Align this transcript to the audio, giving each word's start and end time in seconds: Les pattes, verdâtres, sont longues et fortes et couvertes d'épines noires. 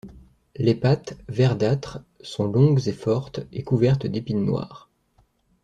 Les 0.57 0.73
pattes, 0.73 1.15
verdâtres, 1.29 1.99
sont 2.21 2.45
longues 2.47 2.87
et 2.87 2.91
fortes 2.91 3.41
et 3.51 3.61
couvertes 3.61 4.07
d'épines 4.07 4.43
noires. 4.43 4.89